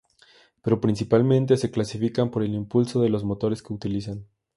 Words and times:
Pero 0.63 0.81
principalmente 0.81 1.57
se 1.57 1.69
clasifican 1.69 2.31
por 2.31 2.41
el 2.41 2.55
impulso 2.55 3.03
de 3.03 3.09
los 3.09 3.23
motores 3.23 3.61
que 3.61 3.71
utilizan. 3.71 4.25